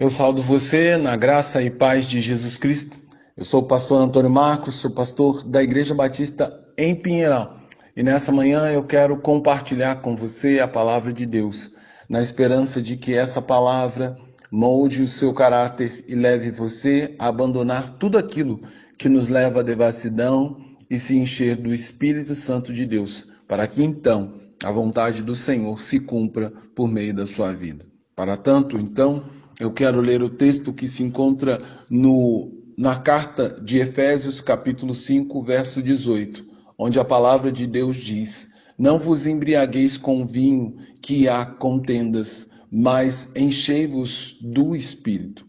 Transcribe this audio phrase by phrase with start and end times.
[0.00, 2.96] Eu saúdo você na graça e paz de Jesus Cristo.
[3.36, 7.58] Eu sou o pastor Antônio Marcos, sou pastor da Igreja Batista em Pinheiral.
[7.96, 11.72] E nessa manhã eu quero compartilhar com você a palavra de Deus,
[12.08, 14.16] na esperança de que essa palavra
[14.52, 18.60] molde o seu caráter e leve você a abandonar tudo aquilo
[18.96, 20.58] que nos leva à devassidão
[20.88, 25.80] e se encher do Espírito Santo de Deus, para que então a vontade do Senhor
[25.80, 27.84] se cumpra por meio da sua vida.
[28.14, 29.24] Para tanto, então,
[29.58, 31.58] eu quero ler o texto que se encontra
[31.90, 36.44] no, na carta de Efésios, capítulo 5, verso 18,
[36.78, 43.28] onde a palavra de Deus diz: Não vos embriagueis com vinho que há contendas, mas
[43.34, 45.44] enchei-vos do espírito.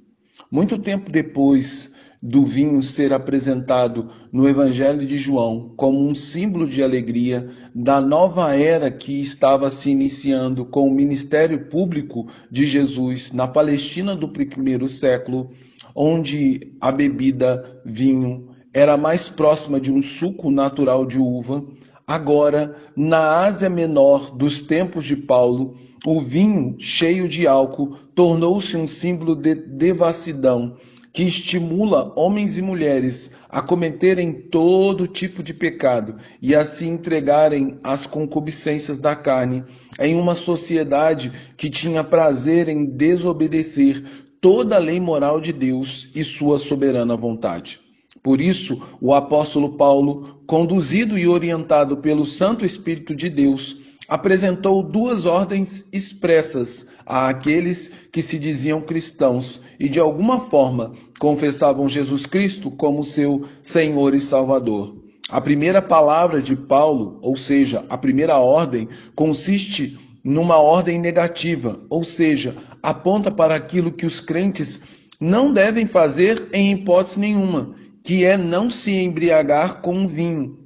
[0.51, 6.83] Muito tempo depois do vinho ser apresentado no Evangelho de João como um símbolo de
[6.83, 13.47] alegria da nova era que estava se iniciando com o ministério público de Jesus na
[13.47, 15.49] Palestina do primeiro século,
[15.95, 21.65] onde a bebida vinho era mais próxima de um suco natural de uva,
[22.05, 28.87] agora na Ásia Menor dos tempos de Paulo, o vinho cheio de álcool tornou-se um
[28.87, 30.77] símbolo de devassidão
[31.11, 37.79] que estimula homens e mulheres a cometerem todo tipo de pecado e a se entregarem
[37.83, 39.63] às concupiscências da carne,
[39.99, 44.03] em uma sociedade que tinha prazer em desobedecer
[44.39, 47.79] toda a lei moral de Deus e sua soberana vontade.
[48.21, 53.77] Por isso, o apóstolo Paulo, conduzido e orientado pelo Santo Espírito de Deus,
[54.09, 62.25] apresentou duas ordens expressas àqueles que se diziam cristãos e de alguma forma confessavam Jesus
[62.25, 64.95] Cristo como seu Senhor e Salvador.
[65.29, 72.03] A primeira palavra de Paulo, ou seja, a primeira ordem, consiste numa ordem negativa, ou
[72.03, 74.81] seja, aponta para aquilo que os crentes
[75.19, 80.57] não devem fazer em hipótese nenhuma, que é não se embriagar com vinho,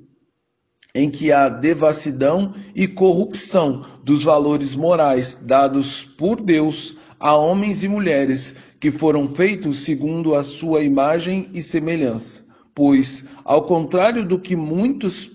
[0.95, 7.87] em que há devassidão e corrupção dos valores morais dados por Deus a homens e
[7.87, 12.43] mulheres que foram feitos segundo a sua imagem e semelhança.
[12.75, 15.31] Pois, ao contrário do que muitas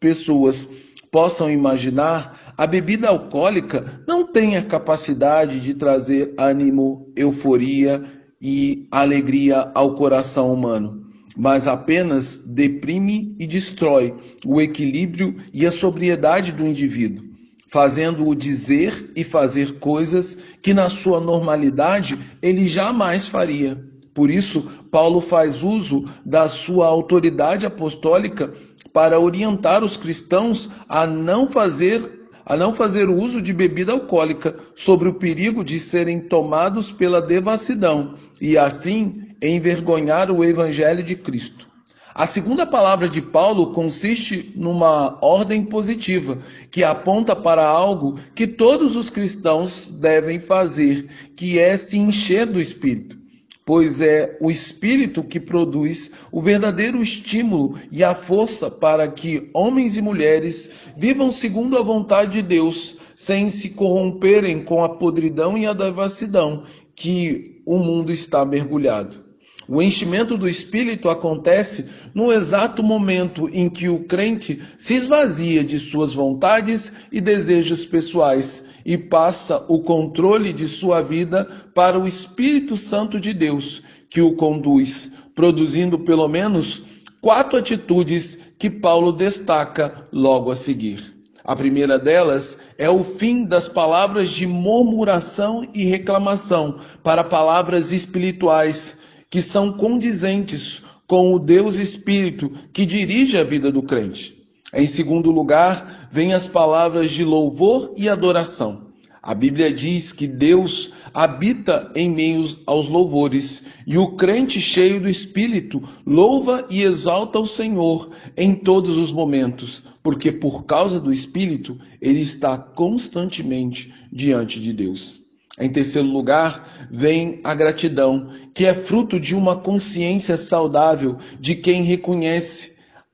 [0.00, 0.68] pessoas
[1.10, 8.02] possam imaginar, a bebida alcoólica não tem a capacidade de trazer ânimo, euforia
[8.40, 11.01] e alegria ao coração humano
[11.36, 17.24] mas apenas deprime e destrói o equilíbrio e a sobriedade do indivíduo,
[17.68, 23.82] fazendo-o dizer e fazer coisas que na sua normalidade ele jamais faria.
[24.14, 28.52] Por isso, Paulo faz uso da sua autoridade apostólica
[28.92, 35.08] para orientar os cristãos a não fazer a não fazer uso de bebida alcoólica, sobre
[35.08, 41.72] o perigo de serem tomados pela devassidão e assim envergonhar o evangelho de Cristo.
[42.14, 46.38] A segunda palavra de Paulo consiste numa ordem positiva,
[46.70, 52.60] que aponta para algo que todos os cristãos devem fazer, que é se encher do
[52.60, 53.16] Espírito,
[53.64, 59.96] pois é o Espírito que produz o verdadeiro estímulo e a força para que homens
[59.96, 65.66] e mulheres vivam segundo a vontade de Deus, sem se corromperem com a podridão e
[65.66, 66.64] a devassidão
[66.94, 69.31] que o mundo está mergulhado.
[69.68, 75.78] O enchimento do Espírito acontece no exato momento em que o crente se esvazia de
[75.78, 82.76] suas vontades e desejos pessoais e passa o controle de sua vida para o Espírito
[82.76, 86.82] Santo de Deus, que o conduz, produzindo pelo menos
[87.20, 91.12] quatro atitudes que Paulo destaca logo a seguir.
[91.44, 98.96] A primeira delas é o fim das palavras de murmuração e reclamação para palavras espirituais
[99.32, 104.44] que são condizentes com o Deus Espírito que dirige a vida do crente.
[104.74, 108.88] Em segundo lugar, vêm as palavras de louvor e adoração.
[109.22, 115.08] A Bíblia diz que Deus habita em meio aos louvores, e o crente cheio do
[115.08, 121.78] Espírito louva e exalta o Senhor em todos os momentos, porque por causa do Espírito
[122.02, 125.21] ele está constantemente diante de Deus.
[125.58, 131.82] Em terceiro lugar, vem a gratidão, que é fruto de uma consciência saudável de quem
[131.82, 132.72] reconhece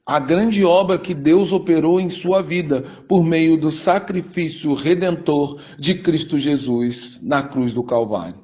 [0.09, 5.97] a grande obra que Deus operou em sua vida por meio do sacrifício redentor de
[5.97, 8.37] Cristo Jesus na cruz do Calvário.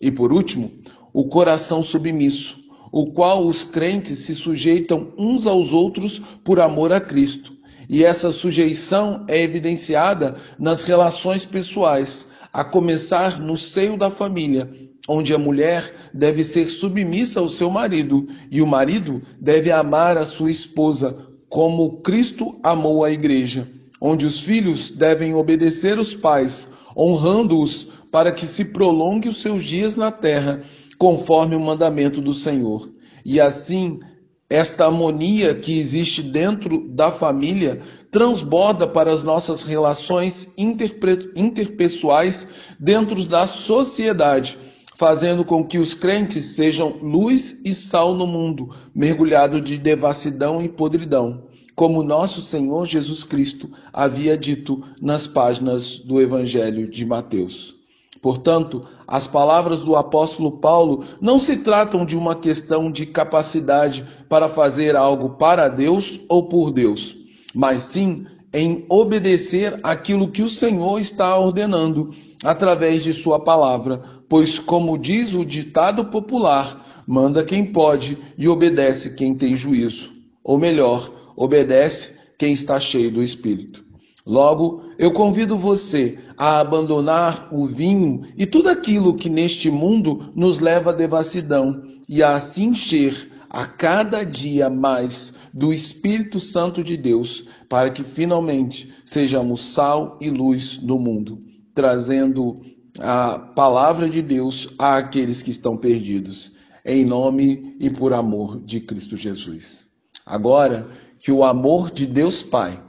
[0.00, 0.70] E por último,
[1.12, 2.58] o coração submisso,
[2.90, 7.52] o qual os crentes se sujeitam uns aos outros por amor a Cristo.
[7.86, 14.70] E essa sujeição é evidenciada nas relações pessoais a começar no seio da família,
[15.08, 20.26] onde a mulher deve ser submissa ao seu marido e o marido deve amar a
[20.26, 23.66] sua esposa como Cristo amou a igreja,
[24.00, 29.96] onde os filhos devem obedecer os pais, honrando-os para que se prolongue os seus dias
[29.96, 30.62] na terra,
[30.96, 32.88] conforme o mandamento do Senhor.
[33.24, 34.00] E assim,
[34.48, 42.46] esta harmonia que existe dentro da família transborda para as nossas relações interpessoais
[42.78, 44.58] dentro da sociedade,
[44.96, 50.68] fazendo com que os crentes sejam luz e sal no mundo, mergulhado de devassidão e
[50.68, 57.80] podridão, como nosso Senhor Jesus Cristo havia dito nas páginas do Evangelho de Mateus.
[58.20, 64.48] Portanto, as palavras do apóstolo Paulo não se tratam de uma questão de capacidade para
[64.50, 67.16] fazer algo para Deus ou por Deus,
[67.54, 74.58] mas sim em obedecer aquilo que o Senhor está ordenando através de Sua palavra, pois,
[74.58, 80.12] como diz o ditado popular, manda quem pode e obedece quem tem juízo.
[80.42, 83.84] Ou melhor, obedece quem está cheio do Espírito.
[84.26, 90.60] Logo, eu convido você a abandonar o vinho e tudo aquilo que neste mundo nos
[90.60, 96.96] leva à devassidão e a se encher a cada dia mais do Espírito Santo de
[96.96, 101.38] Deus, para que finalmente sejamos sal e luz no mundo,
[101.74, 102.60] trazendo
[102.98, 106.52] a palavra de Deus àqueles que estão perdidos,
[106.84, 109.86] em nome e por amor de Cristo Jesus.
[110.24, 110.88] Agora,
[111.18, 112.82] que o amor de Deus Pai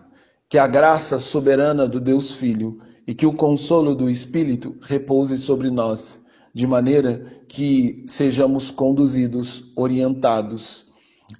[0.51, 5.71] que a graça soberana do Deus Filho e que o consolo do Espírito repouse sobre
[5.71, 6.19] nós,
[6.53, 10.90] de maneira que sejamos conduzidos, orientados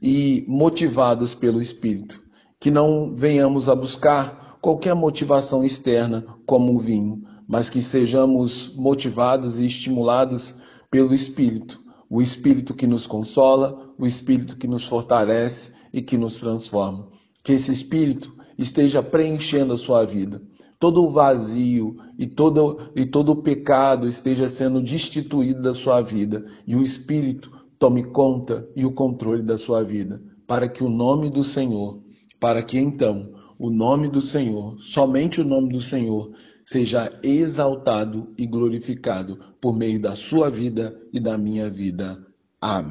[0.02, 2.22] e motivados pelo Espírito,
[2.60, 9.60] que não venhamos a buscar qualquer motivação externa como o vinho, mas que sejamos motivados
[9.60, 10.54] e estimulados
[10.90, 11.80] pelo Espírito,
[12.10, 17.08] o Espírito que nos consola, o Espírito que nos fortalece e que nos transforma.
[17.44, 20.42] Que esse Espírito esteja preenchendo a sua vida.
[20.80, 26.46] Todo o vazio e todo, e todo o pecado esteja sendo destituído da sua vida.
[26.66, 30.22] E o Espírito tome conta e o controle da sua vida.
[30.46, 32.00] Para que o nome do Senhor,
[32.40, 36.32] para que então o nome do Senhor, somente o nome do Senhor,
[36.64, 42.24] seja exaltado e glorificado por meio da sua vida e da minha vida.
[42.62, 42.90] Amém.